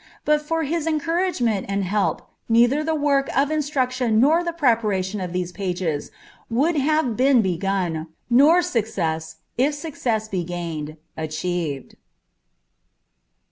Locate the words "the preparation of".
4.43-5.31